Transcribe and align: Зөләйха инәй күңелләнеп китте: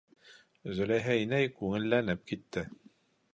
Зөләйха 0.77 1.17
инәй 1.25 1.51
күңелләнеп 1.59 2.25
китте: 2.33 2.65